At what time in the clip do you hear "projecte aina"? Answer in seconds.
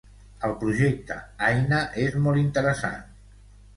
0.61-1.83